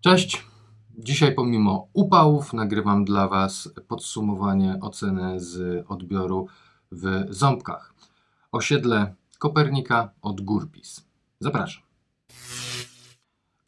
[0.00, 0.46] Cześć.
[0.98, 6.46] Dzisiaj pomimo upałów nagrywam dla Was podsumowanie oceny z odbioru
[6.92, 7.94] w Ząbkach.
[8.52, 11.06] Osiedle Kopernika od Górpis.
[11.40, 11.82] Zapraszam.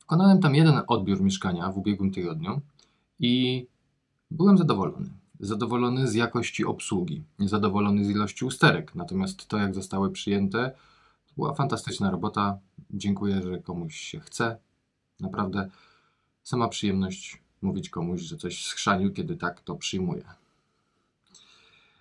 [0.01, 2.61] Wykonałem tam jeden odbiór mieszkania w ubiegłym tygodniu
[3.19, 3.67] i
[4.31, 5.09] byłem zadowolony.
[5.41, 8.95] Zadowolony z jakości obsługi, niezadowolony z ilości usterek.
[8.95, 10.73] Natomiast to, jak zostały przyjęte,
[11.37, 12.59] była fantastyczna robota.
[12.91, 14.57] Dziękuję, że komuś się chce.
[15.21, 15.71] Naprawdę
[16.43, 20.25] sama przyjemność mówić komuś, że coś schrzanił, kiedy tak to przyjmuje.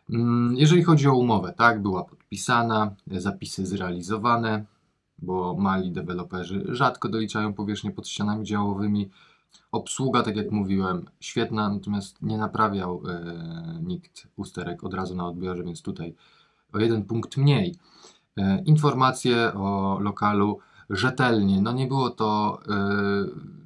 [0.09, 4.65] Mm, jeżeli chodzi o umowę, tak, była podpisana, zapisy zrealizowane,
[5.19, 9.09] bo mali deweloperzy rzadko doliczają powierzchnię pod ścianami działowymi.
[9.71, 15.63] Obsługa, tak jak mówiłem, świetna, natomiast nie naprawiał e, nikt usterek od razu na odbiorze,
[15.63, 16.15] więc tutaj
[16.73, 17.75] o jeden punkt mniej.
[18.37, 21.61] E, informacje o lokalu rzetelnie.
[21.61, 22.59] No nie było to.
[22.69, 23.60] E,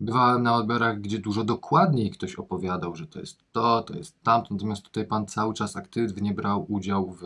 [0.00, 4.54] bywałem na odbiorach, gdzie dużo dokładniej ktoś opowiadał, że to jest to, to jest tamto,
[4.54, 7.24] natomiast tutaj pan cały czas aktywnie brał udział w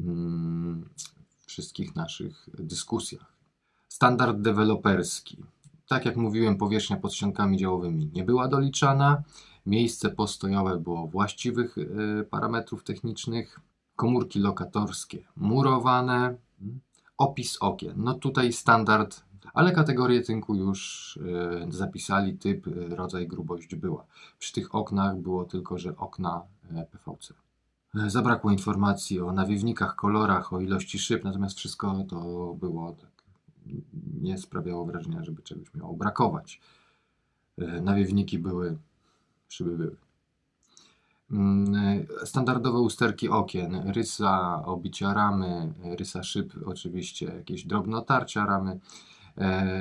[0.00, 0.88] mm,
[1.46, 3.32] wszystkich naszych dyskusjach.
[3.88, 5.36] Standard deweloperski.
[5.88, 9.22] Tak jak mówiłem, powierzchnia pod ściankami działowymi nie była doliczana.
[9.66, 13.60] Miejsce postojowe było właściwych y, parametrów technicznych.
[13.96, 16.36] Komórki lokatorskie murowane.
[17.18, 17.94] Opis okien.
[17.96, 19.24] No tutaj standard,
[19.58, 24.04] ale kategorię tynku już y, zapisali, typ, y, rodzaj, grubość była.
[24.38, 26.42] Przy tych oknach było tylko, że okna
[26.90, 27.34] PVC.
[28.06, 33.10] Zabrakło informacji o nawiewnikach, kolorach, o ilości szyb, natomiast wszystko to było tak,
[34.20, 36.60] nie sprawiało wrażenia, żeby czegoś miało brakować.
[37.82, 38.78] Nawiewniki były,
[39.48, 39.96] szyby były.
[41.30, 48.78] Mm, standardowe usterki okien, rysa obicia ramy, rysa szyb, oczywiście jakieś drobne otarcia ramy, e,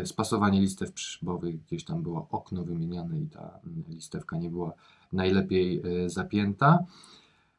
[0.06, 4.74] spasowanie listew przyszybowych, gdzieś tam było okno wymieniane i ta listewka nie była
[5.14, 6.86] najlepiej e, zapięta.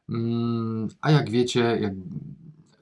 [0.09, 1.93] Mm, a jak wiecie, jak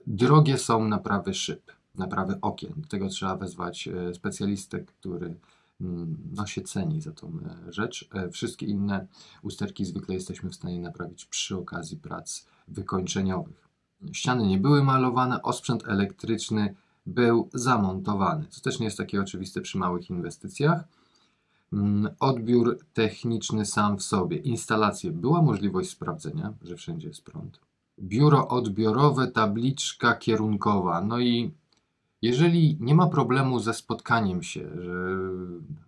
[0.07, 2.73] drogie są naprawy szyb, naprawy okien.
[2.77, 5.35] Do tego trzeba wezwać e, specjalistę, który
[5.81, 8.09] mm, no, się ceni za tą e, rzecz.
[8.13, 9.07] E, wszystkie inne
[9.43, 13.67] usterki zwykle jesteśmy w stanie naprawić przy okazji prac wykończeniowych.
[14.13, 16.75] Ściany nie były malowane, osprzęt elektryczny
[17.07, 20.83] był zamontowany, co też nie jest takie oczywiste przy małych inwestycjach.
[21.73, 24.37] Mm, odbiór techniczny sam w sobie.
[24.37, 27.59] Instalacje była możliwość sprawdzenia, że wszędzie jest prąd.
[27.99, 31.01] Biuro odbiorowe, tabliczka kierunkowa.
[31.01, 31.51] No i
[32.21, 35.17] jeżeli nie ma problemu ze spotkaniem się, że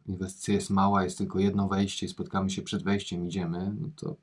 [0.07, 4.15] inwestycja jest mała, jest tylko jedno wejście i spotkamy się przed wejściem, idziemy, no to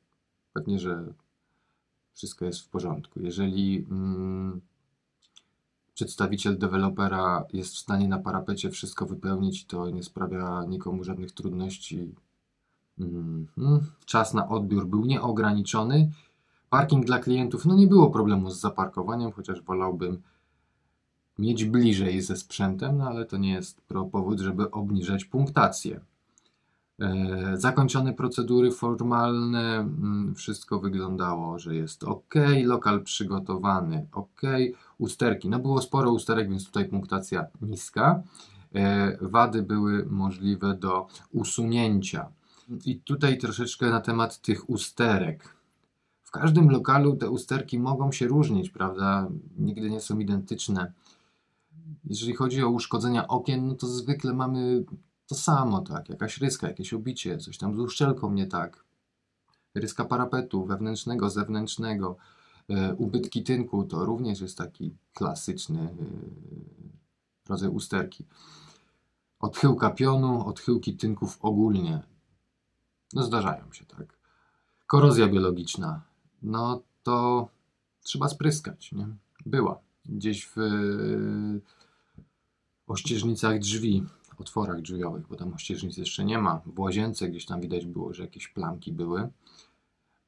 [0.53, 1.13] pewnie, że
[2.15, 3.21] wszystko jest w porządku.
[3.21, 4.61] Jeżeli mm,
[5.97, 12.15] przedstawiciel dewelopera jest w stanie na parapecie wszystko wypełnić, to nie sprawia nikomu żadnych trudności.
[12.99, 13.47] Mm,
[14.05, 16.11] czas na odbiór był nieograniczony.
[16.71, 20.23] Parking dla klientów, no nie było problemu z zaparkowaniem, chociaż wolałbym
[21.39, 23.81] mieć bliżej ze sprzętem, no ale to nie jest
[24.13, 26.01] powód, żeby obniżać punktację.
[27.01, 32.35] E, zakończone procedury formalne, mm, wszystko wyglądało, że jest ok,
[32.65, 34.43] lokal przygotowany, ok,
[34.99, 35.49] usterki.
[35.49, 38.23] No było sporo usterek, więc tutaj punktacja niska.
[38.75, 42.29] E, wady były możliwe do usunięcia.
[42.85, 45.57] I tutaj troszeczkę na temat tych usterek.
[46.23, 49.29] W każdym lokalu te usterki mogą się różnić, prawda?
[49.59, 50.93] Nigdy nie są identyczne.
[52.05, 54.85] Jeżeli chodzi o uszkodzenia okien, no to zwykle mamy
[55.27, 58.85] to samo, tak, jakaś ryska, jakieś obicie, coś tam z uszczelką nie tak.
[59.75, 62.17] Ryska parapetu wewnętrznego, zewnętrznego,
[62.69, 65.95] e, ubytki tynku to również jest taki klasyczny e,
[67.49, 68.27] rodzaj usterki.
[69.41, 72.03] Odchyłka pionu, odchyłki tynków ogólnie.
[73.13, 74.19] No zdarzają się, tak.
[74.87, 76.03] Korozja biologiczna,
[76.43, 77.49] no to
[78.03, 79.09] trzeba spryskać, nie?
[79.47, 79.81] Była.
[80.05, 80.57] Gdzieś w
[82.87, 84.05] ościeżnicach drzwi
[84.41, 86.61] otworach drzwiowych, bo tam ościeżnic jeszcze nie ma.
[86.67, 89.29] W łazience gdzieś tam widać było, że jakieś plamki były.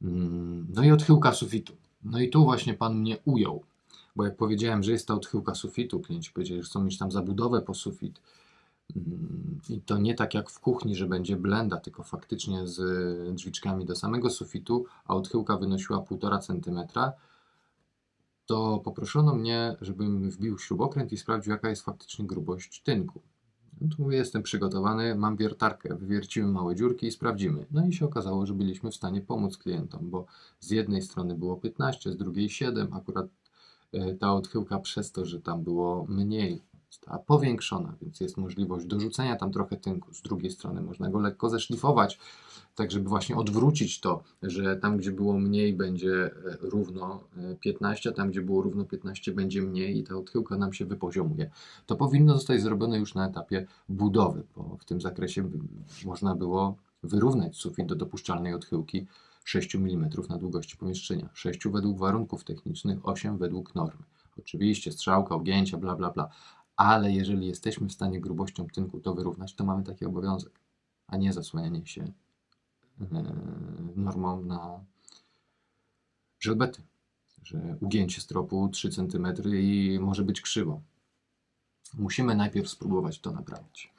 [0.02, 1.72] Mm, no i odchyłka sufitu.
[2.04, 3.64] No i tu właśnie pan mnie ujął,
[4.16, 7.62] bo jak powiedziałem, że jest ta odchyłka sufitu, klienci powiedzieli, że chcą mieć tam zabudowę
[7.62, 8.20] po sufit.
[8.96, 13.84] Mm, I to nie tak jak w kuchni, że będzie blenda, tylko faktycznie z drzwiczkami
[13.84, 17.00] do samego sufitu, a odchyłka wynosiła 1,5 cm.
[18.46, 23.20] To poproszono mnie, żebym wbił śrubokręt i sprawdził, jaka jest faktycznie grubość tynku.
[23.80, 27.66] No to mówię, jestem przygotowany, mam wiertarkę, wywiercimy małe dziurki i sprawdzimy.
[27.70, 30.26] No i się okazało, że byliśmy w stanie pomóc klientom, bo
[30.60, 33.26] z jednej strony było 15, z drugiej 7, akurat
[33.92, 39.36] e, ta odchyłka przez to, że tam było mniej została powiększona, więc jest możliwość dorzucenia
[39.36, 40.14] tam trochę tynku.
[40.14, 42.18] Z drugiej strony można go lekko zeszlifować,
[42.74, 46.30] tak żeby właśnie odwrócić to, że tam, gdzie było mniej, będzie e,
[46.60, 47.24] równo
[47.60, 51.50] 15, a tam, gdzie było równo 15, będzie mniej i ta odchyłka nam się wypoziomuje.
[51.86, 55.50] To powinno zostać zrobione już na etapie budowy, bo w tym zakresie
[56.04, 59.06] można było wyrównać sufit do dopuszczalnej odchyłki
[59.44, 61.28] 6 mm na długości pomieszczenia.
[61.34, 64.02] 6 według warunków technicznych, 8 według normy.
[64.38, 66.28] Oczywiście strzałka, objęcia, bla, bla, bla.
[66.78, 70.60] Ale jeżeli jesteśmy w stanie grubością tynku to wyrównać, to mamy taki obowiązek,
[71.06, 72.12] a nie zasłanianie się
[73.00, 73.06] yy,
[73.96, 74.80] normą na
[76.40, 76.82] żelbety.
[77.42, 80.80] Że ugięcie stropu 3 cm i może być krzywo.
[81.94, 83.92] Musimy najpierw spróbować to naprawić.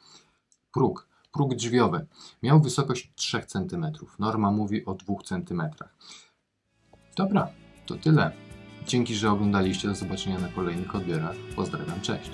[0.74, 2.06] Próg Próg drzwiowy
[2.44, 3.86] miał wysokość 3 cm.
[4.20, 5.62] Norma mówi o 2 cm.
[7.16, 7.50] Dobra,
[7.86, 8.32] to tyle.
[8.88, 9.88] Dzięki, że oglądaliście.
[9.88, 11.36] Do zobaczenia na kolejnych odbiorach.
[11.56, 12.32] Pozdrawiam, cześć.